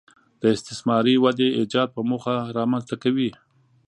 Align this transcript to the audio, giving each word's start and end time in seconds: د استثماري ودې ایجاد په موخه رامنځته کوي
د 0.41 0.43
استثماري 0.55 1.15
ودې 1.23 1.47
ایجاد 1.59 1.89
په 1.95 2.01
موخه 2.09 2.35
رامنځته 2.57 2.95
کوي 3.03 3.29